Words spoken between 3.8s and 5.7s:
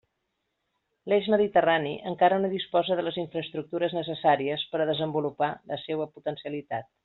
necessàries per a desenvolupar